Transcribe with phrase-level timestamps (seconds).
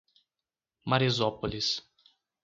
[0.83, 1.83] Marizópolis